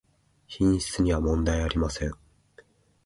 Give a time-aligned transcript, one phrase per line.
[0.47, 2.11] 品質にはもんだいありません